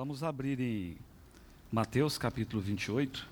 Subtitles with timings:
[0.00, 0.96] Vamos abrir em
[1.70, 3.28] Mateus capítulo 28.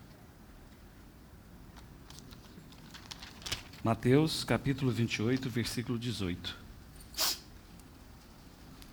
[3.82, 6.54] Mateus capítulo 28, versículo 18.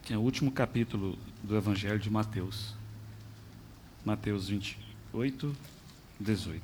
[0.04, 2.74] Que é o último capítulo do Evangelho de Mateus.
[4.06, 5.54] Mateus 28,
[6.18, 6.64] 18.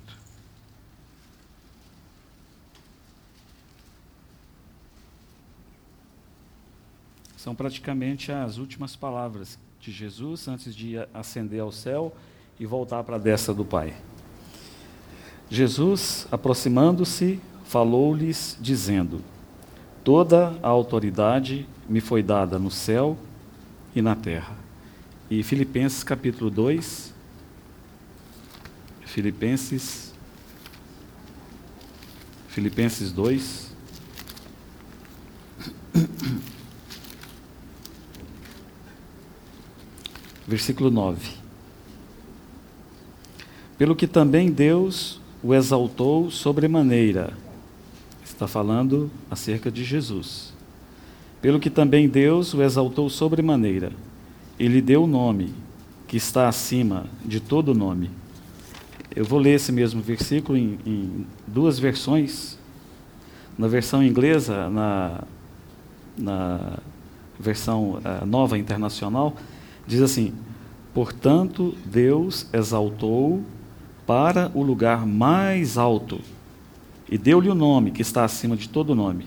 [7.36, 12.16] São praticamente as últimas palavras de Jesus antes de ascender ao céu
[12.60, 13.96] e voltar para a destra do Pai.
[15.50, 19.24] Jesus, aproximando-se, falou-lhes, dizendo:
[20.04, 23.18] Toda a autoridade me foi dada no céu
[23.96, 24.56] e na terra.
[25.30, 27.14] E Filipenses capítulo 2,
[29.06, 30.14] Filipenses,
[32.50, 33.71] Filipenses 2,
[40.52, 41.32] versículo 9.
[43.78, 47.34] Pelo que também Deus o exaltou sobremaneira.
[48.24, 50.52] Está falando acerca de Jesus.
[51.42, 53.94] Pelo que também Deus o exaltou sobremaneira.
[54.60, 55.54] Ele deu o nome
[56.06, 58.12] que está acima de todo nome.
[59.16, 62.60] Eu vou ler esse mesmo versículo em, em duas versões.
[63.58, 65.24] Na versão inglesa, na,
[66.18, 66.78] na
[67.40, 69.36] versão uh, nova internacional,
[69.86, 70.34] Diz assim:
[70.94, 73.42] Portanto, Deus exaltou
[74.06, 76.20] para o lugar mais alto
[77.10, 79.26] e deu-lhe o nome que está acima de todo nome.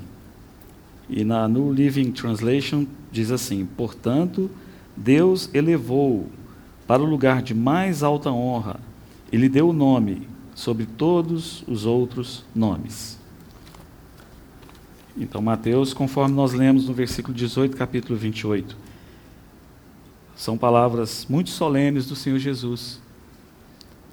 [1.09, 4.51] E na New Living Translation diz assim: Portanto,
[4.97, 6.29] Deus elevou
[6.87, 8.79] para o lugar de mais alta honra
[9.33, 13.19] e lhe deu o nome sobre todos os outros nomes.
[15.17, 18.77] Então, Mateus, conforme nós lemos no versículo 18, capítulo 28,
[20.37, 23.01] são palavras muito solenes do Senhor Jesus.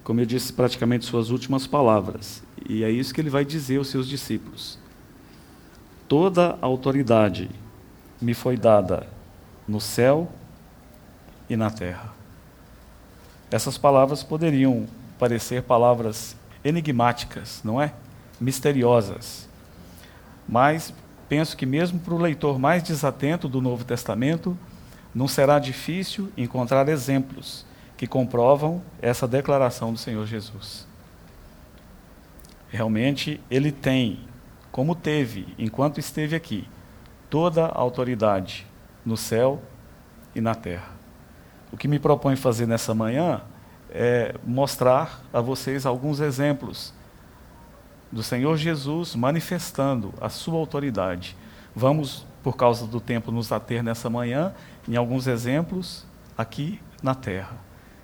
[0.04, 2.42] Como eu disse, praticamente suas últimas palavras.
[2.68, 4.78] E é isso que ele vai dizer aos seus discípulos.
[6.08, 7.50] Toda autoridade
[8.20, 9.06] me foi dada
[9.66, 10.30] no céu
[11.48, 12.12] e na terra.
[13.50, 14.86] Essas palavras poderiam
[15.18, 17.92] parecer palavras enigmáticas, não é?
[18.40, 19.48] Misteriosas.
[20.48, 20.92] Mas
[21.28, 24.56] penso que, mesmo para o leitor mais desatento do Novo Testamento,
[25.14, 30.86] não será difícil encontrar exemplos que comprovam essa declaração do Senhor Jesus.
[32.68, 34.20] Realmente, ele tem,
[34.70, 36.66] como teve enquanto esteve aqui,
[37.28, 38.66] toda a autoridade
[39.04, 39.62] no céu
[40.34, 40.90] e na terra.
[41.70, 43.42] O que me propõe fazer nessa manhã
[43.90, 46.94] é mostrar a vocês alguns exemplos
[48.10, 51.36] do Senhor Jesus manifestando a sua autoridade.
[51.74, 54.54] Vamos, por causa do tempo, nos ater nessa manhã
[54.88, 56.04] em alguns exemplos
[56.36, 57.56] aqui na terra.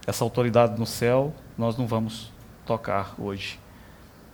[0.07, 2.33] Essa autoridade no céu nós não vamos
[2.65, 3.59] tocar hoje.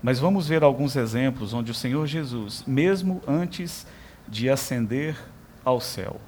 [0.03, 3.87] Mas vamos ver alguns exemplos onde o Senhor Jesus, mesmo antes
[4.29, 5.17] de ascender
[5.65, 6.21] ao céu,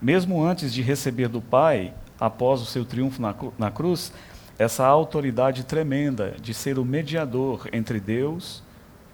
[0.00, 4.12] mesmo antes de receber do Pai, após o seu triunfo na, na cruz,
[4.58, 8.62] essa autoridade tremenda de ser o mediador entre Deus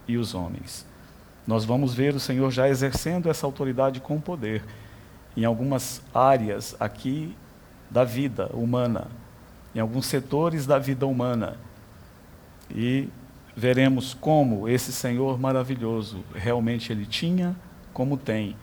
[0.06, 0.84] e os homens.
[1.46, 4.62] Nós vamos ver o Senhor já exercendo essa autoridade com poder
[5.36, 7.34] em algumas áreas aqui
[7.90, 9.08] da vida humana,
[9.74, 11.56] em alguns setores da vida humana.
[12.74, 13.08] E
[13.56, 17.54] veremos como esse Senhor maravilhoso realmente ele tinha,
[17.92, 18.56] como tem,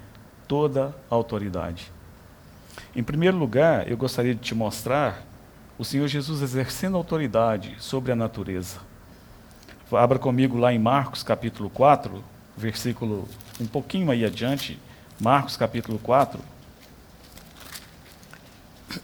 [0.48, 1.92] toda a autoridade.
[2.96, 5.24] Em primeiro lugar, eu gostaria de te mostrar
[5.78, 8.80] o Senhor Jesus exercendo autoridade sobre a natureza.
[9.92, 12.24] Abra comigo lá em Marcos capítulo 4,
[12.58, 13.28] versículo
[13.60, 14.80] um pouquinho aí adiante,
[15.20, 16.40] Marcos capítulo 4.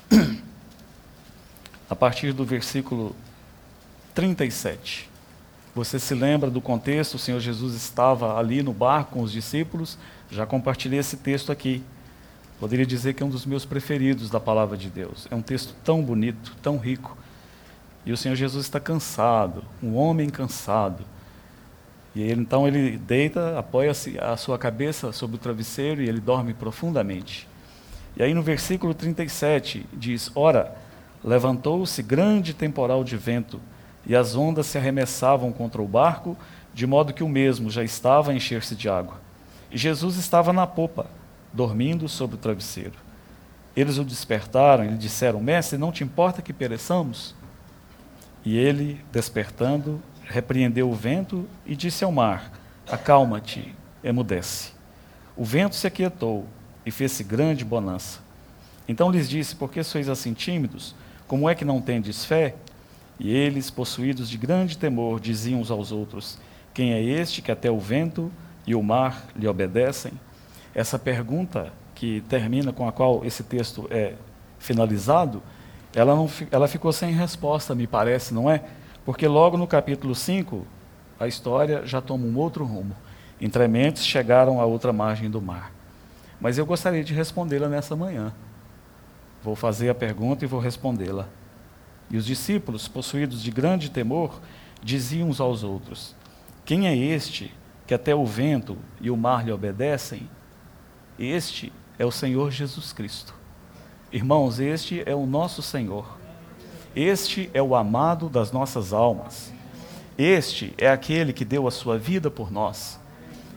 [1.89, 3.15] a partir do versículo
[4.13, 5.09] 37.
[5.75, 7.15] Você se lembra do contexto?
[7.15, 9.97] O Senhor Jesus estava ali no barco com os discípulos.
[10.29, 11.83] Já compartilhei esse texto aqui.
[12.59, 15.27] Poderia dizer que é um dos meus preferidos da palavra de Deus.
[15.31, 17.17] É um texto tão bonito, tão rico.
[18.05, 21.03] E o Senhor Jesus está cansado, um homem cansado.
[22.15, 23.91] E ele, então ele deita, apoia
[24.21, 27.47] a sua cabeça sobre o travesseiro e ele dorme profundamente.
[28.15, 30.75] E aí no versículo 37 diz: Ora,
[31.23, 33.59] levantou-se grande temporal de vento,
[34.05, 36.37] e as ondas se arremessavam contra o barco,
[36.73, 39.21] de modo que o mesmo já estava a encher-se de água.
[39.71, 41.07] E Jesus estava na popa,
[41.51, 42.93] dormindo sobre o travesseiro.
[43.75, 47.33] Eles o despertaram e lhe disseram: Mestre, não te importa que pereçamos?
[48.45, 52.51] E ele, despertando, repreendeu o vento e disse ao mar:
[52.91, 53.73] Acalma-te,
[54.03, 54.73] emudece.
[55.35, 56.45] O vento se aquietou
[56.85, 58.19] e fez-se grande bonança.
[58.87, 60.95] Então lhes disse: Por que sois assim tímidos?
[61.27, 62.55] Como é que não tendes fé?
[63.19, 66.37] E eles, possuídos de grande temor, diziam uns aos outros:
[66.73, 68.31] Quem é este que até o vento
[68.65, 70.13] e o mar lhe obedecem?
[70.75, 74.13] Essa pergunta que termina com a qual esse texto é
[74.59, 75.41] finalizado,
[75.95, 78.63] ela, não, ela ficou sem resposta, me parece, não é?
[79.05, 80.65] Porque logo no capítulo 5,
[81.19, 82.95] a história já toma um outro rumo.
[83.39, 85.71] Entrementes chegaram à outra margem do mar.
[86.43, 88.33] Mas eu gostaria de respondê-la nessa manhã.
[89.41, 91.29] Vou fazer a pergunta e vou respondê-la.
[92.11, 94.41] E os discípulos, possuídos de grande temor,
[94.83, 96.13] diziam uns aos outros:
[96.65, 97.53] Quem é este
[97.87, 100.29] que até o vento e o mar lhe obedecem?
[101.17, 103.33] Este é o Senhor Jesus Cristo.
[104.11, 106.17] Irmãos, este é o nosso Senhor.
[106.93, 109.53] Este é o amado das nossas almas.
[110.17, 112.99] Este é aquele que deu a sua vida por nós.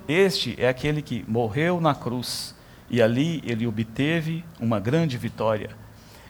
[0.06, 2.54] Este é aquele que morreu na cruz
[2.88, 5.70] e ali ele obteve uma grande vitória.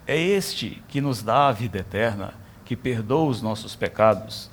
[0.07, 4.51] É este que nos dá a vida eterna, que perdoa os nossos pecados.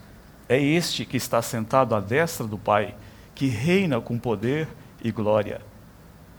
[0.49, 2.95] É este que está sentado à destra do Pai,
[3.33, 4.67] que reina com poder
[5.03, 5.61] e glória.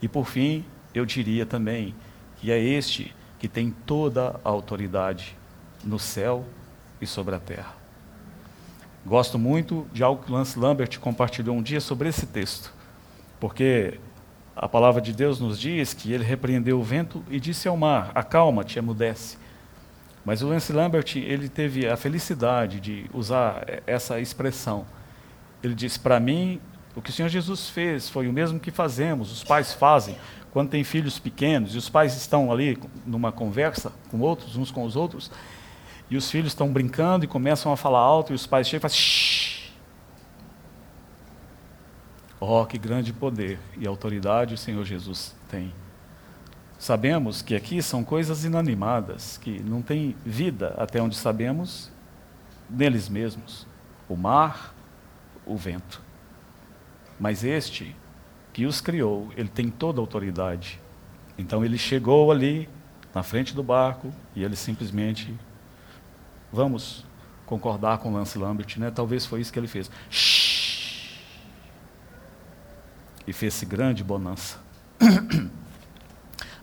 [0.01, 1.95] E por fim, eu diria também
[2.37, 5.37] que é este que tem toda a autoridade
[5.83, 6.45] no céu
[7.01, 7.75] e sobre a terra.
[9.05, 12.73] Gosto muito de algo que Lance Lambert compartilhou um dia sobre esse texto,
[13.39, 13.99] porque
[14.55, 18.11] a palavra de Deus nos diz que ele repreendeu o vento e disse ao mar:
[18.15, 19.37] Acalma-te, emudece.
[20.23, 24.85] Mas o Lance Lambert ele teve a felicidade de usar essa expressão.
[25.61, 26.61] Ele disse: Para mim,
[26.95, 30.15] o que o Senhor Jesus fez foi o mesmo que fazemos, os pais fazem
[30.53, 34.85] quando têm filhos pequenos e os pais estão ali numa conversa com outros, uns com
[34.85, 35.29] os outros,
[36.09, 38.81] e os filhos estão brincando e começam a falar alto e os pais chegam e
[38.83, 38.97] fazem
[42.39, 45.73] Oh, que grande poder e autoridade o Senhor Jesus tem.
[46.77, 51.89] Sabemos que aqui são coisas inanimadas, que não têm vida, até onde sabemos,
[52.69, 53.65] neles mesmos:
[54.09, 54.75] o mar,
[55.45, 56.01] o vento.
[57.19, 57.95] Mas este
[58.51, 60.79] que os criou, ele tem toda a autoridade.
[61.37, 62.69] Então ele chegou ali
[63.13, 65.33] na frente do barco e ele simplesmente
[66.51, 67.05] vamos
[67.45, 68.91] concordar com Lance Lambert, né?
[68.91, 69.89] Talvez foi isso que ele fez.
[70.09, 70.64] Shhh!
[73.27, 74.57] E fez esse grande bonança.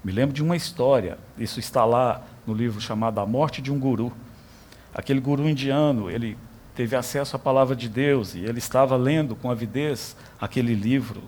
[0.05, 3.79] Me lembro de uma história, isso está lá no livro chamado A Morte de um
[3.79, 4.13] Guru.
[4.93, 6.37] Aquele guru indiano, ele
[6.75, 11.23] teve acesso à palavra de Deus e ele estava lendo com avidez aquele livro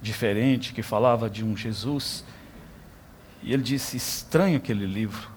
[0.00, 2.24] diferente que falava de um Jesus.
[3.42, 5.28] E ele disse: Estranho aquele livro.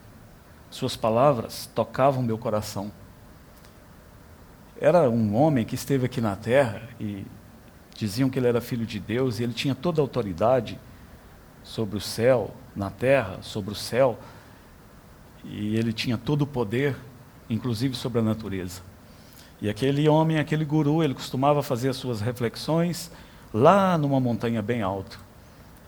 [0.70, 2.92] Suas palavras tocavam meu coração.
[4.80, 7.26] Era um homem que esteve aqui na terra e
[7.98, 10.80] diziam que ele era filho de Deus e ele tinha toda a autoridade
[11.64, 14.18] sobre o céu, na terra, sobre o céu.
[15.44, 16.96] E ele tinha todo o poder,
[17.50, 18.82] inclusive sobre a natureza.
[19.60, 23.12] E aquele homem, aquele guru, ele costumava fazer as suas reflexões
[23.52, 25.18] lá numa montanha bem alta.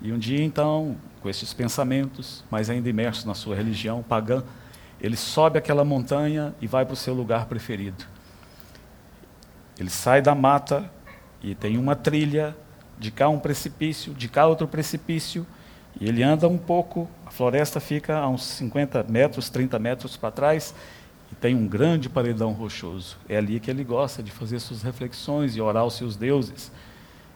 [0.02, 4.44] E um dia, então, com esses pensamentos, mas ainda imerso na sua religião pagã,
[5.00, 8.04] ele sobe aquela montanha e vai para o seu lugar preferido.
[9.78, 10.90] Ele sai da mata
[11.42, 12.56] e tem uma trilha,
[12.98, 15.46] de cá um precipício, de cá outro precipício,
[16.00, 20.32] e ele anda um pouco, a floresta fica a uns 50 metros, 30 metros para
[20.32, 20.74] trás,
[21.32, 23.18] e tem um grande paredão rochoso.
[23.28, 26.72] É ali que ele gosta de fazer suas reflexões e orar aos seus deuses.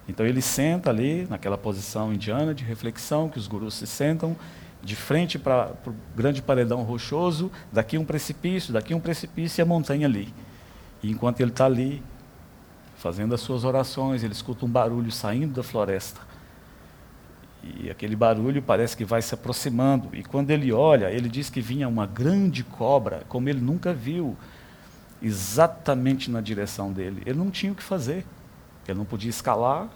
[0.07, 4.35] Então ele senta ali, naquela posição indiana de reflexão, que os gurus se sentam,
[4.81, 9.65] de frente para o grande paredão rochoso, daqui um precipício, daqui um precipício e a
[9.65, 10.33] montanha ali.
[11.01, 12.03] E enquanto ele está ali,
[13.03, 16.21] fazendo as suas orações, ele escuta um barulho saindo da floresta.
[17.61, 20.07] E aquele barulho parece que vai se aproximando.
[20.13, 24.37] E quando ele olha, ele diz que vinha uma grande cobra, como ele nunca viu,
[25.21, 27.21] exatamente na direção dele.
[27.25, 28.25] Ele não tinha o que fazer.
[28.87, 29.89] Ele não podia escalar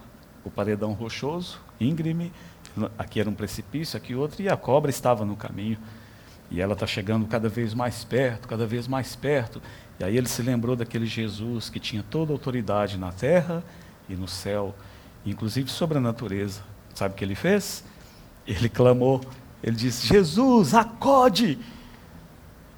[0.44, 2.34] o paredão rochoso, íngreme,
[2.98, 5.78] aqui era um precipício, aqui outro, e a cobra estava no caminho.
[6.50, 9.62] E ela está chegando cada vez mais perto, cada vez mais perto.
[10.00, 13.64] E aí ele se lembrou daquele Jesus que tinha toda a autoridade na terra
[14.08, 14.76] e no céu,
[15.26, 16.62] inclusive sobre a natureza.
[16.94, 17.84] Sabe o que ele fez?
[18.46, 19.22] Ele clamou,
[19.62, 21.60] ele disse: Jesus, acode!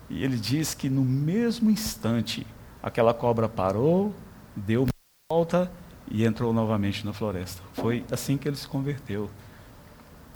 [0.10, 2.46] E ele diz que no mesmo instante
[2.82, 4.14] aquela cobra parou,
[4.56, 4.88] deu
[5.32, 5.72] volta
[6.10, 7.62] e entrou novamente na floresta.
[7.74, 9.30] Foi assim que ele se converteu.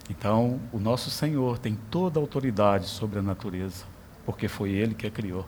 [0.10, 3.86] Então, o nosso Senhor tem toda a autoridade sobre a natureza,
[4.26, 5.46] porque foi Ele que a criou.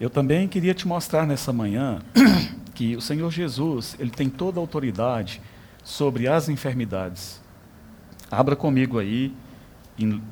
[0.00, 2.00] Eu também queria te mostrar nessa manhã
[2.74, 5.42] que o Senhor Jesus, Ele tem toda a autoridade
[5.82, 7.40] sobre as enfermidades.
[8.30, 9.34] Abra comigo aí
[9.98, 10.22] em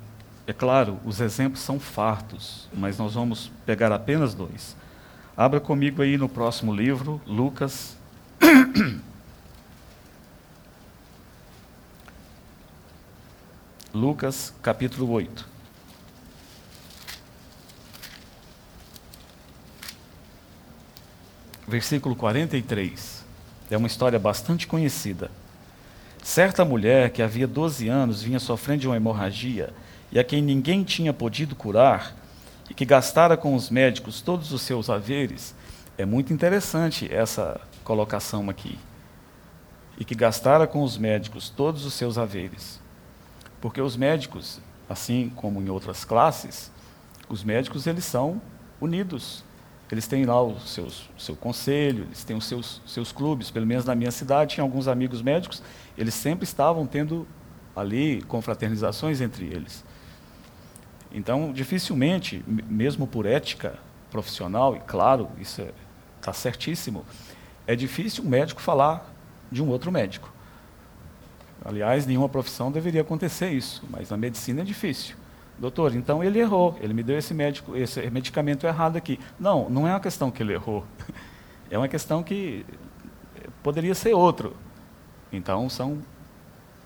[0.47, 4.77] É claro, os exemplos são fartos, mas nós vamos pegar apenas dois.
[5.37, 7.99] Abra comigo aí no próximo livro, Lucas.
[13.97, 15.49] Lucas, capítulo 8.
[21.67, 23.25] Versículo 43.
[23.71, 25.31] É uma história bastante conhecida.
[26.23, 29.73] Certa mulher que havia 12 anos vinha sofrendo de uma hemorragia
[30.13, 32.15] e a quem ninguém tinha podido curar,
[32.69, 35.55] e que gastara com os médicos todos os seus haveres,
[35.97, 38.79] é muito interessante essa colocação aqui.
[39.99, 42.85] E que gastara com os médicos todos os seus haveres.
[43.61, 46.71] Porque os médicos, assim como em outras classes,
[47.29, 48.41] os médicos eles são
[48.81, 49.45] unidos.
[49.91, 53.51] Eles têm lá o seus, seu conselho, eles têm os seus, seus clubes.
[53.51, 55.63] Pelo menos na minha cidade, tinha alguns amigos médicos,
[55.97, 57.27] eles sempre estavam tendo
[57.75, 59.85] ali confraternizações entre eles.
[61.13, 63.79] Então, dificilmente, mesmo por ética
[64.11, 65.75] profissional, e claro, isso está é,
[66.21, 67.05] tá certíssimo,
[67.67, 69.13] é difícil um médico falar
[69.51, 70.33] de um outro médico.
[71.69, 75.17] Aliás, nenhuma profissão deveria acontecer isso, mas na medicina é difícil.
[75.59, 79.19] Doutor, então ele errou, ele me deu esse, médico, esse medicamento errado aqui.
[79.41, 80.85] Não, não é uma questão que ele errou.
[81.69, 82.65] É uma questão que
[83.61, 84.57] poderia ser outro.
[85.33, 85.99] Então, são,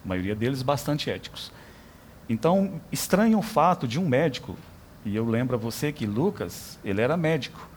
[0.03, 1.53] a maioria deles, bastante éticos.
[2.31, 4.57] Então, estranho o fato de um médico,
[5.05, 7.69] e eu lembro a você que Lucas, ele era médico.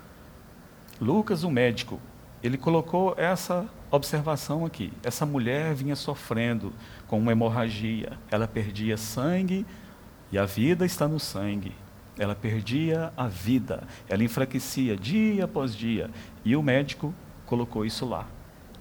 [1.01, 1.99] Lucas, o médico,
[2.41, 4.91] ele colocou essa observação aqui.
[5.03, 6.71] Essa mulher vinha sofrendo
[7.07, 9.65] com uma hemorragia, ela perdia sangue
[10.31, 11.73] e a vida está no sangue.
[12.17, 16.09] Ela perdia a vida, ela enfraquecia dia após dia.
[16.45, 17.13] E o médico
[17.45, 18.27] colocou isso lá.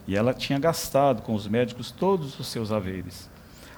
[0.07, 3.31] E ela tinha gastado com os médicos todos os seus haveres.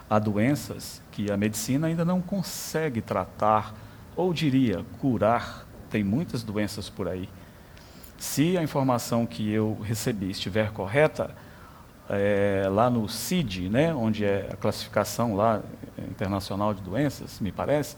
[0.09, 3.75] Há doenças que a medicina ainda não consegue tratar,
[4.17, 5.67] ou diria, curar.
[5.91, 7.29] Tem muitas doenças por aí.
[8.19, 11.35] Se a informação que eu recebi estiver correta,
[12.09, 15.63] é, lá no CID, né, onde é a classificação lá
[16.11, 17.97] internacional de doenças, me parece,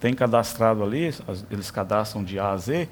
[0.00, 1.12] tem cadastrado ali,
[1.50, 2.88] eles cadastram de A a Z,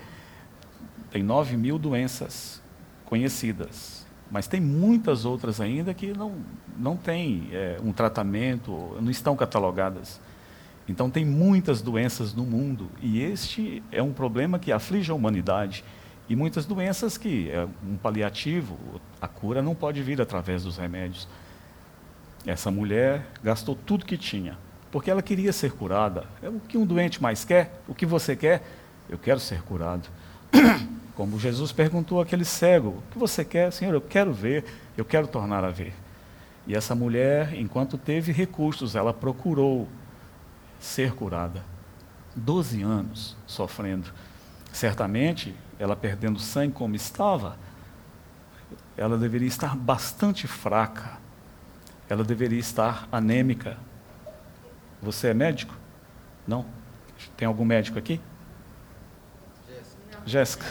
[1.10, 2.60] tem 9 mil doenças
[3.04, 4.04] conhecidas.
[4.30, 6.34] Mas tem muitas outras ainda que não,
[6.76, 10.20] não têm é, um tratamento, não estão catalogadas.
[10.88, 15.84] Então, tem muitas doenças no mundo, e este é um problema que aflige a humanidade.
[16.28, 18.76] E muitas doenças que é um paliativo,
[19.20, 21.28] a cura não pode vir através dos remédios.
[22.44, 24.58] Essa mulher gastou tudo que tinha,
[24.90, 26.24] porque ela queria ser curada.
[26.42, 28.62] É o que um doente mais quer, o que você quer,
[29.08, 30.08] eu quero ser curado.
[31.14, 33.72] Como Jesus perguntou àquele cego: O que você quer?
[33.72, 34.64] Senhor, eu quero ver,
[34.96, 35.94] eu quero tornar a ver.
[36.66, 39.88] E essa mulher, enquanto teve recursos, ela procurou
[40.80, 41.64] ser curada.
[42.34, 44.12] Doze anos sofrendo.
[44.72, 47.56] Certamente, ela perdendo sangue como estava,
[48.96, 51.18] ela deveria estar bastante fraca.
[52.08, 53.76] Ela deveria estar anêmica.
[55.02, 55.74] Você é médico?
[56.46, 56.64] Não?
[57.36, 58.20] Tem algum médico aqui?
[60.24, 60.64] Jéssica.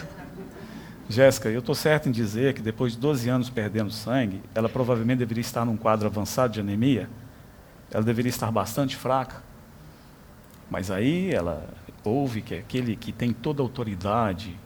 [1.08, 5.20] Jéssica, eu estou certo em dizer que depois de 12 anos perdendo sangue, ela provavelmente
[5.20, 7.08] deveria estar num quadro avançado de anemia.
[7.92, 9.44] Ela deveria estar bastante fraca.
[10.70, 11.70] Mas aí ela
[12.04, 14.58] ouve que aquele que tem toda a autoridade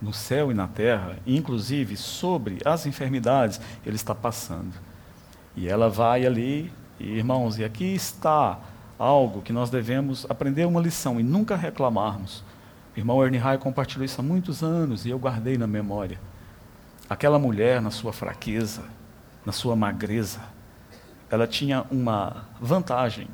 [0.00, 4.74] no céu e na terra, inclusive sobre as enfermidades, ele está passando.
[5.56, 8.58] E ela vai ali, e, irmãos, e aqui está
[8.98, 12.44] algo que nós devemos aprender uma lição e nunca reclamarmos
[12.98, 16.20] irmão Ernie Hay compartilhou isso há muitos anos e eu guardei na memória.
[17.08, 18.82] Aquela mulher, na sua fraqueza,
[19.46, 20.40] na sua magreza,
[21.30, 23.28] ela tinha uma vantagem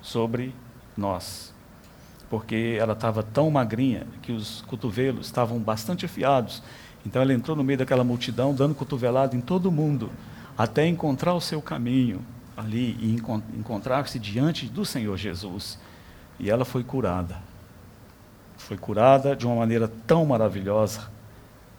[0.00, 0.54] sobre
[0.96, 1.53] nós,
[2.30, 6.62] porque ela estava tão magrinha que os cotovelos estavam bastante afiados.
[7.04, 10.10] Então ela entrou no meio daquela multidão, dando cotovelada em todo mundo,
[10.56, 12.24] até encontrar o seu caminho
[12.56, 13.14] ali e
[13.58, 15.78] encontrar-se diante do Senhor Jesus.
[16.38, 17.54] E ela foi curada
[18.64, 21.10] foi curada de uma maneira tão maravilhosa,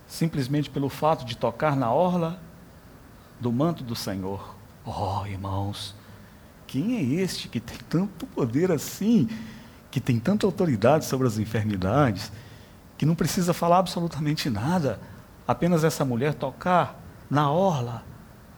[0.07, 2.39] simplesmente pelo fato de tocar na orla
[3.39, 4.55] do manto do Senhor.
[4.85, 5.95] Oh, irmãos,
[6.67, 9.27] quem é este que tem tanto poder assim,
[9.95, 12.29] que tem tanta autoridade sobre as enfermidades,
[12.97, 14.99] que não precisa falar absolutamente nada,
[15.47, 18.03] apenas essa mulher tocar na orla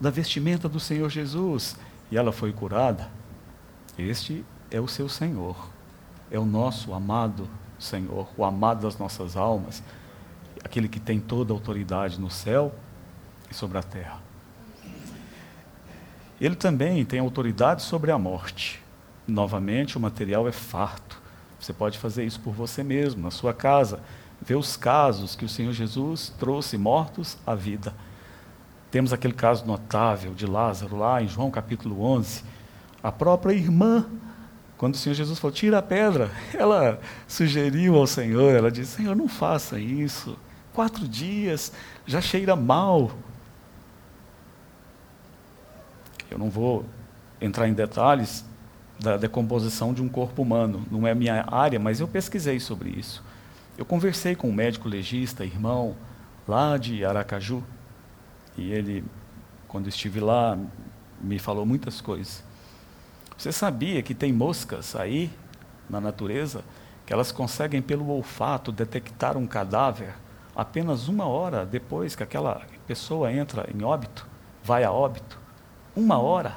[0.00, 1.76] da vestimenta do Senhor Jesus
[2.10, 3.08] e ela foi curada?
[3.96, 5.70] Este é o seu Senhor,
[6.28, 9.80] é o nosso amado Senhor, o amado das nossas almas,
[10.64, 12.74] aquele que tem toda a autoridade no céu
[13.48, 14.18] e sobre a terra.
[16.40, 18.82] Ele também tem autoridade sobre a morte.
[19.24, 21.17] Novamente, o material é farto.
[21.60, 24.00] Você pode fazer isso por você mesmo, na sua casa.
[24.40, 27.92] Ver os casos que o Senhor Jesus trouxe mortos à vida.
[28.90, 32.42] Temos aquele caso notável de Lázaro lá em João capítulo 11.
[33.02, 34.06] A própria irmã,
[34.76, 39.14] quando o Senhor Jesus falou, tira a pedra, ela sugeriu ao Senhor, ela disse, Senhor,
[39.14, 40.38] não faça isso.
[40.72, 41.72] Quatro dias,
[42.06, 43.10] já cheira mal.
[46.30, 46.84] Eu não vou
[47.40, 48.44] entrar em detalhes
[48.98, 53.22] da decomposição de um corpo humano, não é minha área, mas eu pesquisei sobre isso.
[53.76, 55.96] Eu conversei com um médico legista, irmão,
[56.46, 57.62] lá de Aracaju,
[58.56, 59.04] e ele,
[59.68, 60.58] quando estive lá,
[61.20, 62.42] me falou muitas coisas.
[63.36, 65.30] Você sabia que tem moscas aí
[65.88, 66.64] na natureza
[67.06, 70.14] que elas conseguem pelo olfato detectar um cadáver
[70.54, 74.26] apenas uma hora depois que aquela pessoa entra em óbito,
[74.62, 75.38] vai a óbito?
[75.94, 76.56] Uma hora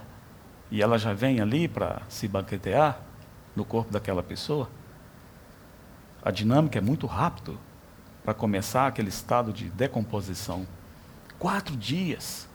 [0.72, 3.00] e ela já vem ali para se banquetear
[3.56, 4.70] no corpo daquela pessoa?
[6.24, 7.60] A dinâmica é muito rápido
[8.24, 10.66] para começar aquele estado de decomposição.
[11.38, 12.48] Quatro dias.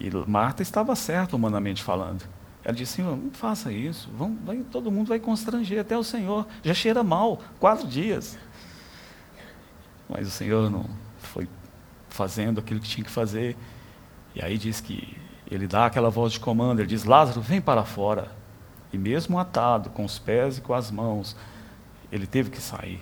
[0.00, 2.24] E Marta estava certa, humanamente falando.
[2.64, 4.08] Ela disse: Senhor, não faça isso.
[4.16, 6.46] Vamos, vai, todo mundo vai constranger, até o Senhor.
[6.62, 8.38] Já cheira mal, quatro dias.
[10.08, 10.88] Mas o Senhor não
[11.18, 11.48] foi
[12.08, 13.56] fazendo aquilo que tinha que fazer.
[14.34, 15.16] E aí diz que
[15.50, 18.30] ele dá aquela voz de comando, ele diz: Lázaro, vem para fora.
[18.92, 21.36] E mesmo atado, com os pés e com as mãos,
[22.10, 23.00] ele teve que sair.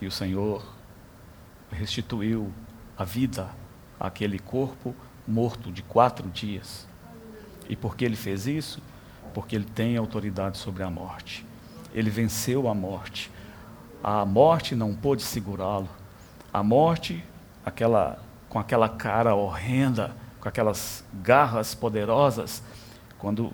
[0.00, 0.64] E o Senhor
[1.70, 2.52] restituiu
[2.96, 3.48] a vida
[3.98, 4.94] àquele corpo
[5.26, 6.86] morto de quatro dias.
[7.68, 8.82] E por que ele fez isso?
[9.34, 11.44] Porque ele tem autoridade sobre a morte.
[11.92, 13.30] Ele venceu a morte.
[14.02, 15.88] A morte não pôde segurá-lo.
[16.52, 17.22] A morte,
[17.64, 18.18] aquela,
[18.48, 22.62] com aquela cara horrenda, com aquelas garras poderosas,
[23.18, 23.52] quando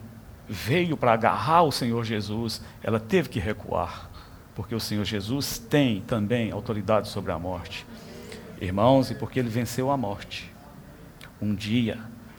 [0.49, 4.11] veio para agarrar o Senhor Jesus, ela teve que recuar,
[4.55, 7.87] porque o Senhor Jesus tem também autoridade sobre a morte.
[8.61, 10.53] Irmãos, e porque ele venceu a morte,
[11.41, 11.99] um dia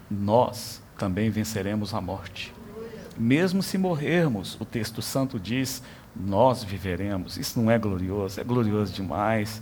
[0.10, 2.54] nós também venceremos a morte.
[3.18, 5.82] Mesmo se morrermos, o texto santo diz,
[6.16, 7.38] nós viveremos.
[7.38, 9.62] Isso não é glorioso, é glorioso demais.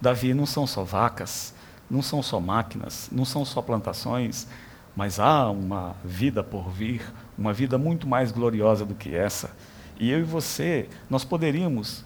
[0.00, 1.54] Davi não são só vacas,
[1.90, 4.46] não são só máquinas, não são só plantações,
[4.96, 7.02] mas há uma vida por vir,
[7.36, 9.50] uma vida muito mais gloriosa do que essa.
[9.98, 12.04] E eu e você, nós poderíamos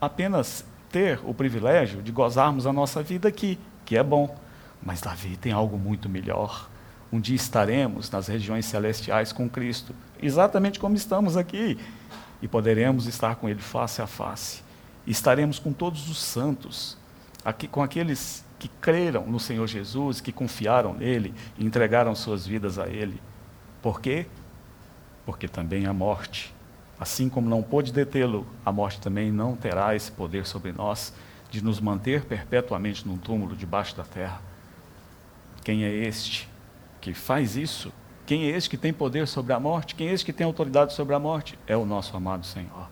[0.00, 4.36] apenas ter o privilégio de gozarmos a nossa vida aqui, que é bom.
[4.82, 6.68] Mas Davi tem algo muito melhor.
[7.10, 11.78] Um dia estaremos nas regiões celestiais com Cristo, exatamente como estamos aqui,
[12.42, 14.62] e poderemos estar com Ele face a face.
[15.06, 16.98] Estaremos com todos os santos,
[17.44, 22.88] aqui, com aqueles que creram no Senhor Jesus, que confiaram nele entregaram suas vidas a
[22.88, 23.20] ele.
[23.82, 24.24] Por quê?
[25.26, 26.54] Porque também a morte,
[26.98, 31.12] assim como não pôde detê-lo, a morte também não terá esse poder sobre nós
[31.50, 34.40] de nos manter perpetuamente num túmulo debaixo da terra.
[35.62, 36.48] Quem é este
[37.02, 37.92] que faz isso?
[38.24, 39.94] Quem é este que tem poder sobre a morte?
[39.94, 41.58] Quem é este que tem autoridade sobre a morte?
[41.66, 42.88] É o nosso amado Senhor.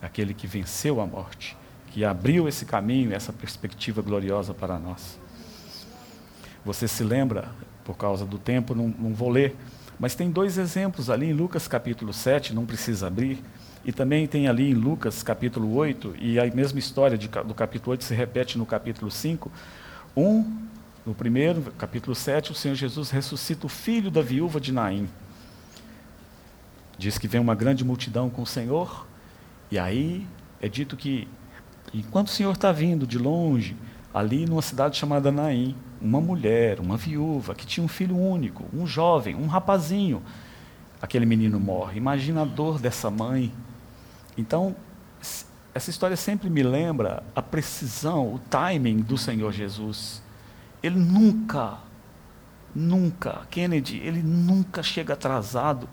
[0.00, 1.54] Aquele que venceu a morte
[1.90, 5.18] que abriu esse caminho, essa perspectiva gloriosa para nós.
[6.64, 7.48] Você se lembra,
[7.84, 9.56] por causa do tempo, não, não vou ler,
[9.98, 13.42] mas tem dois exemplos ali em Lucas capítulo 7, não precisa abrir,
[13.84, 17.92] e também tem ali em Lucas capítulo 8, e a mesma história de, do capítulo
[17.92, 19.50] 8 se repete no capítulo 5.
[20.16, 20.58] Um,
[21.04, 25.08] no primeiro, capítulo 7, o Senhor Jesus ressuscita o filho da viúva de Naim.
[26.96, 29.06] Diz que vem uma grande multidão com o Senhor,
[29.70, 30.26] e aí
[30.60, 31.26] é dito que
[31.92, 33.76] Enquanto o Senhor está vindo de longe,
[34.12, 38.86] ali numa cidade chamada Naim, uma mulher, uma viúva, que tinha um filho único, um
[38.86, 40.22] jovem, um rapazinho,
[41.00, 41.98] aquele menino morre.
[41.98, 43.52] Imagina a dor dessa mãe.
[44.36, 44.74] Então,
[45.74, 50.22] essa história sempre me lembra a precisão, o timing do Senhor Jesus.
[50.82, 51.78] Ele nunca,
[52.74, 55.88] nunca, Kennedy, ele nunca chega atrasado.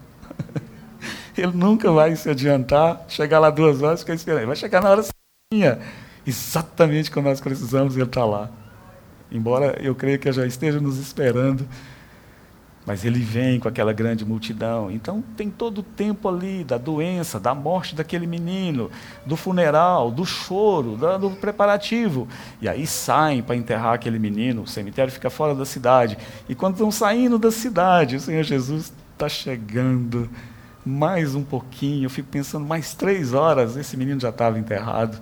[1.37, 4.47] ele nunca vai se adiantar, chegar lá duas horas e ficar esperando.
[4.47, 5.16] Vai chegar na hora
[6.25, 8.49] exatamente quando nós precisamos, Ele está lá.
[9.31, 11.65] Embora eu creia que já esteja nos esperando,
[12.85, 14.91] mas Ele vem com aquela grande multidão.
[14.91, 18.91] Então tem todo o tempo ali da doença, da morte daquele menino,
[19.25, 22.27] do funeral, do choro, do preparativo.
[22.61, 26.17] E aí saem para enterrar aquele menino, o cemitério fica fora da cidade.
[26.49, 30.29] E quando estão saindo da cidade, o Senhor Jesus está chegando
[30.87, 32.05] mais um pouquinho.
[32.05, 35.19] Eu fico pensando, mais três horas, esse menino já estava enterrado.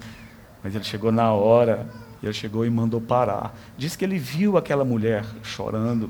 [0.64, 1.88] Mas ele chegou na hora,
[2.22, 3.56] ele chegou e mandou parar.
[3.78, 6.10] Diz que ele viu aquela mulher chorando,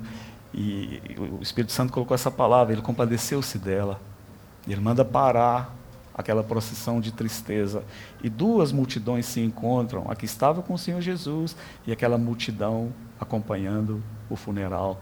[0.54, 1.02] e
[1.38, 4.00] o Espírito Santo colocou essa palavra, ele compadeceu-se dela.
[4.68, 5.76] Ele manda parar,
[6.14, 7.84] aquela procissão de tristeza.
[8.24, 12.94] E duas multidões se encontram, a que estava com o Senhor Jesus e aquela multidão
[13.20, 15.02] acompanhando o funeral.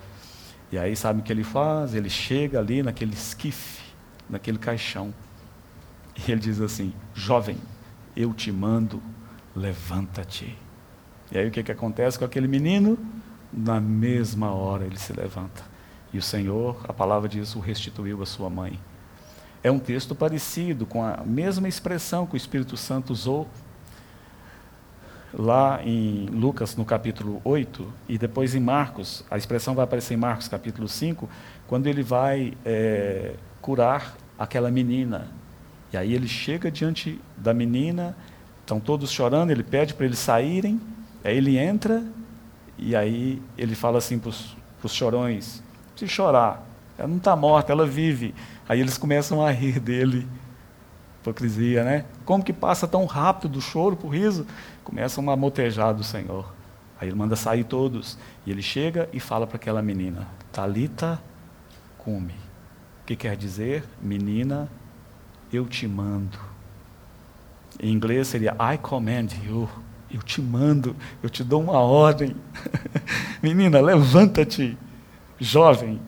[0.71, 1.93] E aí, sabe o que ele faz?
[1.93, 3.82] Ele chega ali naquele esquife,
[4.29, 5.13] naquele caixão,
[6.15, 7.57] e ele diz assim: Jovem,
[8.15, 9.01] eu te mando,
[9.55, 10.57] levanta-te.
[11.31, 12.97] E aí o que, que acontece com aquele menino?
[13.51, 15.63] Na mesma hora ele se levanta.
[16.11, 18.79] E o Senhor, a palavra diz, o restituiu à sua mãe.
[19.63, 23.47] É um texto parecido, com a mesma expressão que o Espírito Santo usou
[25.33, 30.17] lá em Lucas, no capítulo 8, e depois em Marcos, a expressão vai aparecer em
[30.17, 31.27] Marcos, capítulo 5,
[31.65, 33.33] quando ele vai é,
[33.63, 35.31] curar aquela menina.
[35.91, 38.15] E aí ele chega diante da menina,
[38.59, 40.81] estão todos chorando, ele pede para eles saírem,
[41.23, 42.03] aí ele entra,
[42.77, 45.63] e aí ele fala assim para os chorões:
[45.95, 48.35] se chorar, ela não está morta, ela vive.
[48.67, 50.27] Aí eles começam a rir dele.
[51.21, 52.03] Hipocrisia, né?
[52.25, 54.45] Como que passa tão rápido do choro para o riso?
[54.83, 56.53] Começam a motejar do Senhor.
[56.99, 58.17] Aí ele manda sair todos.
[58.45, 61.21] E ele chega e fala para aquela menina: Talita,
[61.97, 62.33] come.
[63.05, 63.83] Que quer dizer?
[64.01, 64.69] Menina,
[65.51, 66.39] eu te mando.
[67.79, 69.69] Em inglês seria I command you.
[70.11, 72.35] Eu te mando, eu te dou uma ordem.
[73.41, 74.77] Menina, levanta-te.
[75.39, 75.99] Jovem,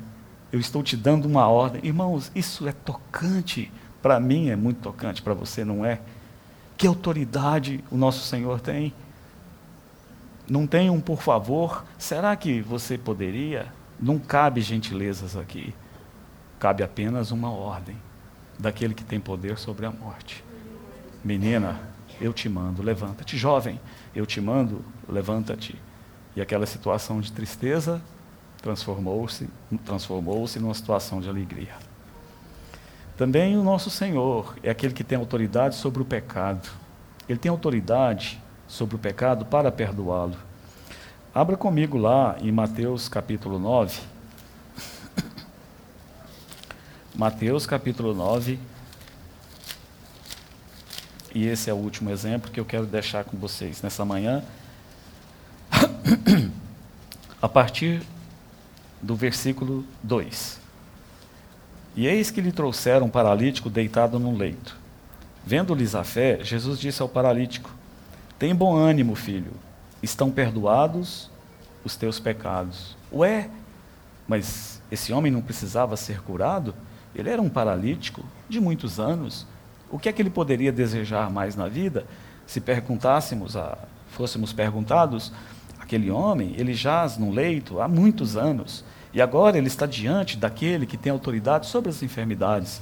[0.51, 1.81] eu estou te dando uma ordem.
[1.83, 3.71] Irmãos, isso é tocante.
[4.01, 5.99] Para mim é muito tocante, para você não é?
[6.77, 8.93] Que autoridade o nosso Senhor tem?
[10.47, 11.83] Não tem um por favor?
[11.97, 13.65] Será que você poderia?
[13.99, 15.73] Não cabe gentilezas aqui.
[16.59, 17.97] Cabe apenas uma ordem
[18.57, 20.43] daquele que tem poder sobre a morte.
[21.23, 21.79] Menina,
[22.19, 23.37] eu te mando, levanta-te.
[23.37, 23.79] Jovem,
[24.15, 25.75] eu te mando, levanta-te.
[26.35, 28.01] E aquela situação de tristeza
[28.61, 29.47] transformou-se
[29.85, 31.75] transformou-se numa situação de alegria.
[33.17, 36.67] Também o nosso Senhor é aquele que tem autoridade sobre o pecado.
[37.29, 40.35] Ele tem autoridade sobre o pecado para perdoá-lo.
[41.33, 44.14] Abra comigo lá em Mateus capítulo 9.
[47.17, 48.59] Mateus capítulo 9.
[51.33, 54.43] E esse é o último exemplo que eu quero deixar com vocês nessa manhã.
[57.41, 58.01] A partir
[59.01, 60.59] do versículo 2.
[61.95, 64.75] E eis que lhe trouxeram um paralítico deitado num leito.
[65.45, 67.73] Vendo-lhes a fé, Jesus disse ao paralítico:
[68.37, 69.53] Tem bom ânimo, filho,
[70.03, 71.29] estão perdoados
[71.81, 72.97] os teus pecados.
[73.09, 73.49] Ué,
[74.27, 76.75] mas esse homem não precisava ser curado?
[77.15, 79.47] Ele era um paralítico de muitos anos.
[79.89, 82.05] O que é que ele poderia desejar mais na vida?
[82.45, 83.77] Se perguntássemos, a,
[84.09, 85.31] fôssemos perguntados,
[85.79, 88.83] aquele homem, ele jaz num leito há muitos anos.
[89.13, 92.81] E agora ele está diante daquele que tem autoridade sobre as enfermidades.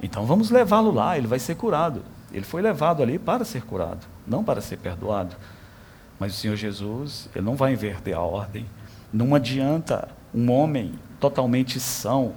[0.00, 2.02] Então vamos levá-lo lá, ele vai ser curado.
[2.32, 5.34] Ele foi levado ali para ser curado, não para ser perdoado.
[6.18, 8.66] Mas o Senhor Jesus, ele não vai inverter a ordem.
[9.12, 12.32] Não adianta um homem totalmente são,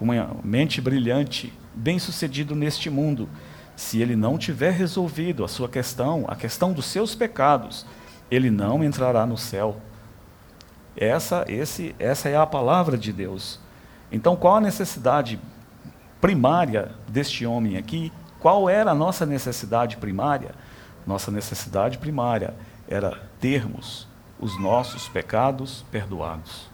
[0.00, 3.28] uma mente brilhante, bem-sucedido neste mundo,
[3.76, 7.86] se ele não tiver resolvido a sua questão, a questão dos seus pecados,
[8.30, 9.80] ele não entrará no céu.
[10.96, 13.60] Essa, esse, essa é a palavra de Deus.
[14.10, 15.40] Então, qual a necessidade
[16.20, 18.12] primária deste homem aqui?
[18.38, 20.54] Qual era a nossa necessidade primária?
[21.06, 22.54] Nossa necessidade primária
[22.88, 24.08] era termos
[24.38, 26.68] os nossos pecados perdoados.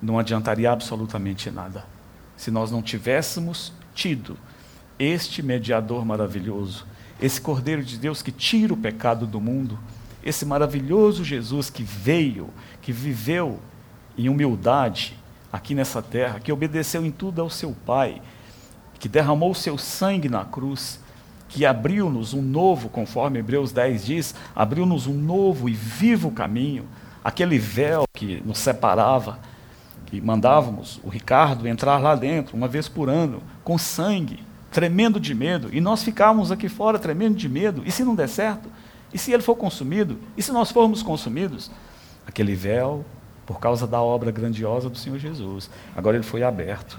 [0.00, 1.97] Não adiantaria absolutamente nada
[2.38, 4.38] se nós não tivéssemos tido
[4.98, 6.86] este mediador maravilhoso,
[7.20, 9.78] esse Cordeiro de Deus que tira o pecado do mundo
[10.28, 12.50] esse maravilhoso Jesus que veio,
[12.82, 13.58] que viveu
[14.16, 15.16] em humildade
[15.52, 18.20] aqui nessa terra, que obedeceu em tudo ao seu Pai,
[18.98, 21.00] que derramou seu sangue na cruz,
[21.48, 26.84] que abriu-nos um novo, conforme Hebreus 10 diz, abriu-nos um novo e vivo caminho,
[27.24, 29.38] aquele véu que nos separava,
[30.08, 35.34] que mandávamos o Ricardo entrar lá dentro uma vez por ano, com sangue, tremendo de
[35.34, 38.70] medo, e nós ficávamos aqui fora tremendo de medo, e se não der certo?
[39.12, 40.18] E se ele for consumido?
[40.34, 41.70] E se nós formos consumidos?
[42.26, 43.04] Aquele véu,
[43.44, 46.98] por causa da obra grandiosa do Senhor Jesus, agora ele foi aberto.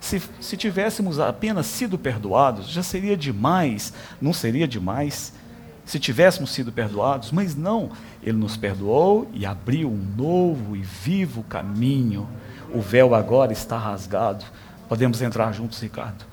[0.00, 5.34] Se, se tivéssemos apenas sido perdoados, já seria demais, não seria demais
[5.86, 7.90] se tivéssemos sido perdoados, mas não,
[8.20, 12.28] ele nos perdoou e abriu um novo e vivo caminho.
[12.74, 14.44] O véu agora está rasgado.
[14.88, 16.24] Podemos entrar juntos, Ricardo.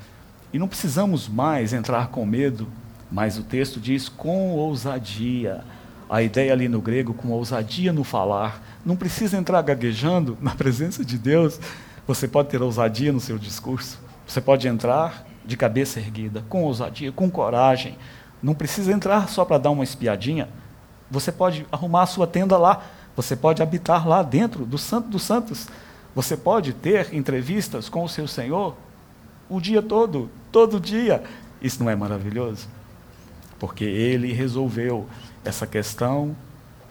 [0.51, 2.67] E não precisamos mais entrar com medo,
[3.11, 5.63] mas o texto diz com ousadia.
[6.09, 8.61] A ideia ali no grego, com ousadia no falar.
[8.85, 11.59] Não precisa entrar gaguejando na presença de Deus.
[12.05, 13.99] Você pode ter ousadia no seu discurso.
[14.27, 17.97] Você pode entrar de cabeça erguida, com ousadia, com coragem.
[18.41, 20.49] Não precisa entrar só para dar uma espiadinha.
[21.09, 22.83] Você pode arrumar a sua tenda lá.
[23.15, 25.67] Você pode habitar lá dentro do Santo dos Santos.
[26.15, 28.75] Você pode ter entrevistas com o seu Senhor
[29.49, 31.23] o dia todo, todo dia.
[31.61, 32.67] Isso não é maravilhoso?
[33.59, 35.07] Porque Ele resolveu
[35.43, 36.35] essa questão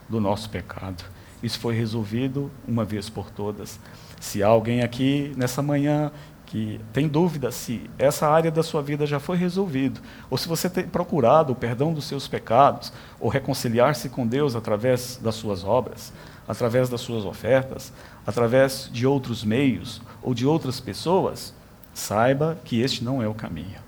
[0.09, 1.05] do nosso pecado.
[1.43, 3.79] Isso foi resolvido uma vez por todas.
[4.21, 6.13] Se alguém aqui nessa manhã
[6.47, 10.69] que tem dúvida se essa área da sua vida já foi resolvida, ou se você
[10.69, 16.13] tem procurado o perdão dos seus pecados, ou reconciliar-se com Deus através das suas obras,
[16.47, 17.93] através das suas ofertas,
[18.27, 21.55] através de outros meios ou de outras pessoas,
[21.95, 23.82] saiba que este não é o caminho.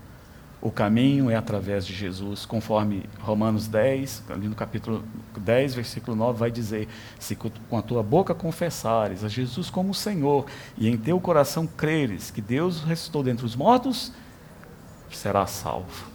[0.65, 5.05] O caminho é através de Jesus, conforme Romanos 10, ali no capítulo
[5.37, 6.89] 10, versículo 9, vai dizer:
[7.21, 10.47] Se com a tua boca confessares a Jesus como Senhor
[10.79, 14.11] e em teu coração creres que Deus ressuscitou dentre os mortos,
[15.11, 16.07] serás salvo.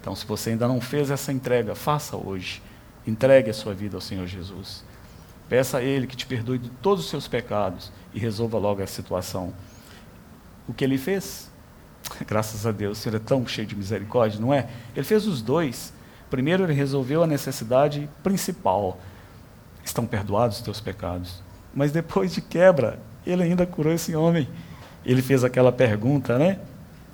[0.00, 2.62] Então, se você ainda não fez essa entrega, faça hoje.
[3.04, 4.84] Entregue a sua vida ao Senhor Jesus.
[5.48, 8.86] Peça a Ele que te perdoe de todos os seus pecados e resolva logo a
[8.86, 9.52] situação.
[10.68, 11.52] O que Ele fez?
[12.26, 14.68] Graças a Deus, o Senhor é tão cheio de misericórdia, não é?
[14.94, 15.92] Ele fez os dois.
[16.30, 18.98] Primeiro, ele resolveu a necessidade principal:
[19.84, 21.42] estão perdoados os teus pecados.
[21.74, 24.48] Mas depois de quebra, ele ainda curou esse homem.
[25.04, 26.58] Ele fez aquela pergunta, né?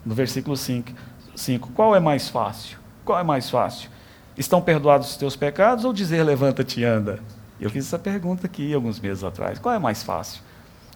[0.04, 0.92] No versículo 5:
[1.34, 2.78] 5 Qual é mais fácil?
[3.04, 3.90] Qual é mais fácil?
[4.36, 7.20] Estão perdoados os teus pecados ou dizer levanta-te e anda?
[7.60, 9.58] Eu fiz essa pergunta aqui alguns meses atrás.
[9.58, 10.40] Qual é mais fácil?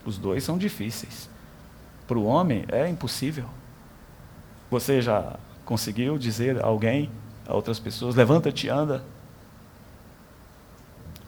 [0.04, 1.28] Os dois são difíceis.
[2.07, 3.46] Para o homem é impossível.
[4.74, 7.08] Você já conseguiu dizer a alguém,
[7.46, 9.04] a outras pessoas, levanta-te anda?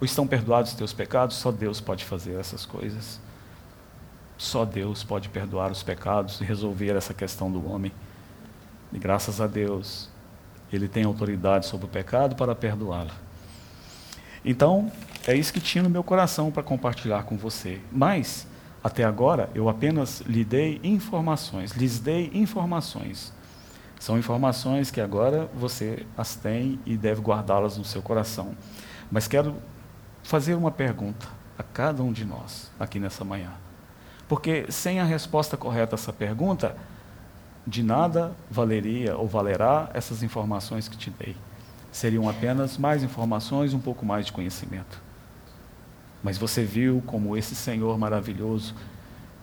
[0.00, 1.37] Ou estão perdoados os teus pecados?
[1.37, 3.20] Só Deus pode fazer essas coisas.
[4.37, 7.92] Só Deus pode perdoar os pecados e resolver essa questão do homem.
[8.92, 10.09] E graças a Deus,
[10.72, 13.12] Ele tem autoridade sobre o pecado para perdoá-lo.
[14.44, 14.90] Então,
[15.24, 17.80] é isso que tinha no meu coração para compartilhar com você.
[17.92, 18.44] Mas,
[18.82, 23.36] até agora, eu apenas lhe dei informações, lhes dei informações.
[23.98, 28.54] São informações que agora você as tem e deve guardá-las no seu coração.
[29.11, 29.56] Mas quero
[30.22, 31.26] fazer uma pergunta
[31.59, 33.52] a cada um de nós aqui nessa manhã.
[34.28, 36.76] Porque sem a resposta correta a essa pergunta,
[37.66, 41.37] de nada valeria ou valerá essas informações que te dei.
[41.90, 45.00] Seriam apenas mais informações, um pouco mais de conhecimento.
[46.22, 48.74] Mas você viu como esse Senhor maravilhoso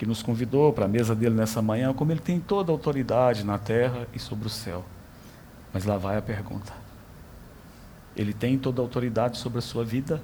[0.04, 3.46] que nos convidou para a mesa dele nessa manhã, como ele tem toda a autoridade
[3.46, 4.84] na terra e sobre o céu.
[5.72, 6.74] Mas lá vai a pergunta:
[8.14, 10.22] ele tem toda a autoridade sobre a sua vida?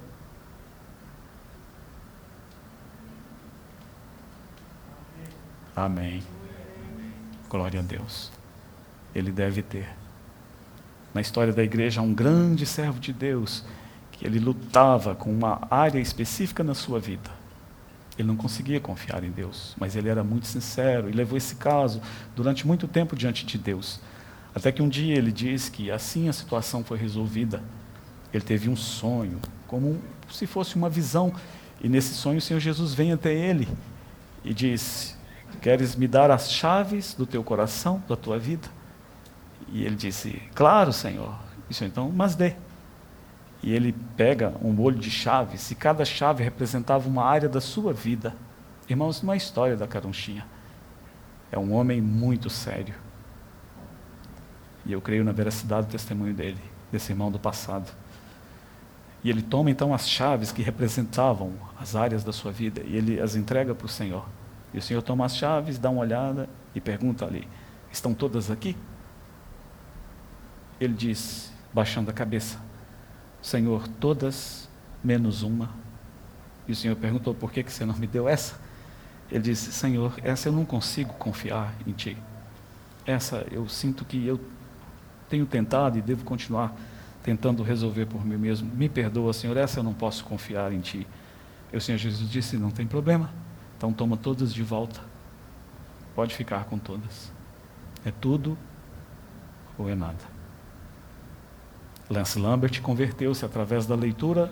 [5.74, 6.22] Amém.
[7.48, 8.30] Glória a Deus.
[9.14, 9.88] Ele deve ter.
[11.14, 13.64] Na história da igreja, há um grande servo de Deus
[14.12, 17.39] que ele lutava com uma área específica na sua vida.
[18.18, 22.02] Ele não conseguia confiar em Deus, mas ele era muito sincero e levou esse caso
[22.36, 24.00] durante muito tempo diante de Deus.
[24.54, 27.62] Até que um dia ele diz que assim a situação foi resolvida.
[28.32, 31.32] Ele teve um sonho, como se fosse uma visão,
[31.80, 33.68] e nesse sonho o Senhor Jesus vem até ele
[34.44, 35.16] e diz:
[35.60, 38.68] Queres me dar as chaves do teu coração, da tua vida?
[39.72, 41.34] E ele disse: Claro, Senhor.
[41.68, 42.56] Isso então, mas dê
[43.62, 47.92] e ele pega um molho de chaves, e cada chave representava uma área da sua
[47.92, 48.34] vida.
[48.88, 50.46] Irmãos, não é história da caronchinha.
[51.52, 52.94] É um homem muito sério.
[54.86, 57.92] E eu creio na veracidade do testemunho dele, desse irmão do passado.
[59.22, 63.20] E ele toma então as chaves que representavam as áreas da sua vida e ele
[63.20, 64.26] as entrega para o Senhor.
[64.72, 67.46] E o Senhor toma as chaves, dá uma olhada e pergunta ali:
[67.92, 68.74] Estão todas aqui?
[70.80, 72.58] Ele diz, baixando a cabeça:
[73.42, 74.68] Senhor, todas
[75.02, 75.70] menos uma.
[76.68, 78.58] E o Senhor perguntou: por que, que você não me deu essa?
[79.30, 82.16] Ele disse: Senhor, essa eu não consigo confiar em Ti.
[83.06, 84.40] Essa eu sinto que eu
[85.28, 86.74] tenho tentado e devo continuar
[87.22, 88.70] tentando resolver por mim mesmo.
[88.74, 91.06] Me perdoa, Senhor, essa eu não posso confiar em Ti.
[91.72, 93.30] E o Senhor Jesus disse: Não tem problema.
[93.76, 95.00] Então toma todas de volta.
[96.14, 97.32] Pode ficar com todas.
[98.04, 98.58] É tudo
[99.78, 100.29] ou é nada.
[102.10, 104.50] Lance Lambert converteu-se através da leitura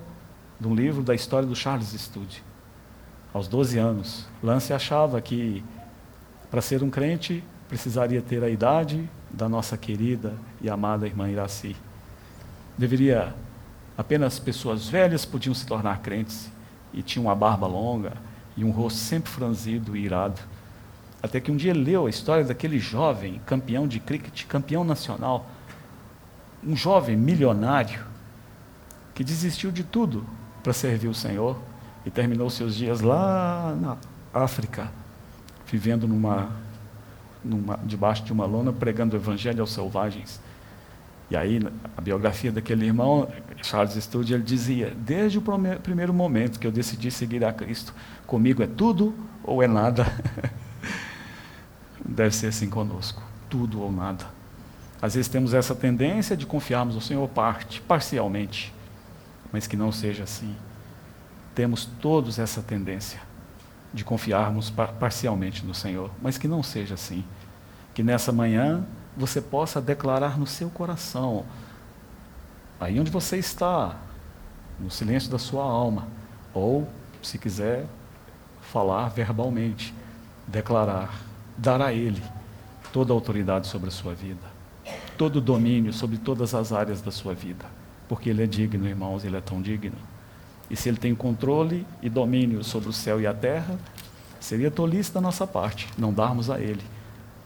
[0.60, 2.40] de um livro da história do Charles Studd.
[3.34, 5.64] Aos 12 anos, Lance achava que
[6.52, 11.74] para ser um crente precisaria ter a idade da nossa querida e amada irmã Iraci.
[12.78, 13.34] Deveria
[13.96, 16.48] apenas pessoas velhas podiam se tornar crentes
[16.94, 18.12] e tinham uma barba longa
[18.56, 20.40] e um rosto sempre franzido e irado.
[21.20, 25.50] Até que um dia leu a história daquele jovem campeão de cricket, campeão nacional,
[26.64, 28.00] um jovem milionário
[29.14, 30.24] que desistiu de tudo
[30.62, 31.58] para servir o Senhor
[32.04, 33.96] e terminou seus dias lá na
[34.32, 34.90] África,
[35.66, 36.50] vivendo numa,
[37.44, 40.40] numa, debaixo de uma lona, pregando o evangelho aos selvagens.
[41.30, 41.60] E aí,
[41.96, 43.28] a biografia daquele irmão,
[43.62, 45.42] Charles Studi, ele dizia: Desde o
[45.82, 47.94] primeiro momento que eu decidi seguir a Cristo,
[48.26, 50.06] comigo é tudo ou é nada.
[52.02, 54.37] Deve ser assim conosco: tudo ou nada.
[55.00, 58.74] Às vezes temos essa tendência de confiarmos no Senhor parte, parcialmente,
[59.52, 60.56] mas que não seja assim.
[61.54, 63.20] Temos todos essa tendência
[63.92, 67.24] de confiarmos parcialmente no Senhor, mas que não seja assim.
[67.94, 68.84] Que nessa manhã
[69.16, 71.44] você possa declarar no seu coração,
[72.80, 73.96] aí onde você está,
[74.78, 76.06] no silêncio da sua alma,
[76.54, 76.88] ou,
[77.22, 77.86] se quiser,
[78.60, 79.94] falar verbalmente,
[80.46, 81.12] declarar,
[81.56, 82.22] dar a Ele
[82.92, 84.57] toda a autoridade sobre a sua vida,
[85.18, 87.66] todo o domínio sobre todas as áreas da sua vida,
[88.08, 89.98] porque Ele é digno, irmãos, Ele é tão digno.
[90.70, 93.76] E se Ele tem controle e domínio sobre o céu e a terra,
[94.38, 96.82] seria tolice da nossa parte não darmos a Ele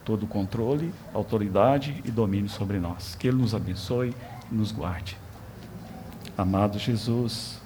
[0.05, 3.15] todo o controle, autoridade e domínio sobre nós.
[3.15, 4.15] Que Ele nos abençoe
[4.51, 5.17] e nos guarde.
[6.37, 7.61] Amado Jesus,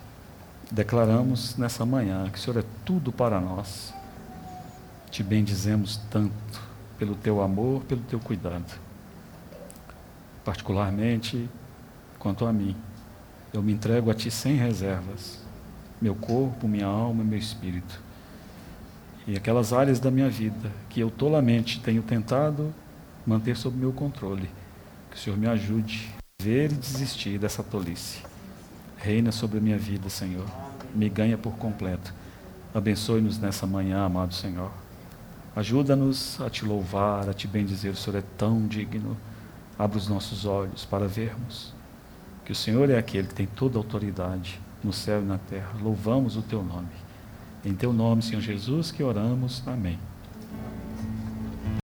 [0.70, 3.92] declaramos nessa manhã que o Senhor é tudo para nós.
[5.10, 6.60] Te bendizemos tanto
[6.98, 8.85] pelo teu amor, pelo teu cuidado.
[10.46, 11.46] Particularmente
[12.18, 12.74] quanto a mim,
[13.52, 15.42] eu me entrego a Ti sem reservas,
[16.00, 18.06] meu corpo, minha alma e meu espírito
[19.26, 22.72] e aquelas áreas da minha vida que eu tolamente tenho tentado
[23.26, 24.48] manter sob meu controle.
[25.10, 26.08] Que o Senhor me ajude
[26.40, 28.22] a ver e desistir dessa tolice.
[28.96, 30.46] Reina sobre a minha vida, Senhor.
[30.94, 32.14] Me ganha por completo.
[32.72, 34.70] Abençoe-nos nessa manhã, amado Senhor.
[35.56, 37.92] Ajuda-nos a te louvar, a te bendizer.
[37.92, 39.16] O Senhor é tão digno.
[39.78, 41.74] Abra os nossos olhos para vermos
[42.44, 45.72] que o Senhor é aquele que tem toda a autoridade no céu e na terra.
[45.82, 46.88] Louvamos o teu nome.
[47.64, 49.62] Em teu nome, Senhor Jesus, que oramos.
[49.66, 49.98] Amém.